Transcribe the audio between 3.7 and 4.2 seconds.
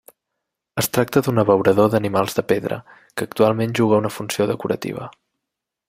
juga una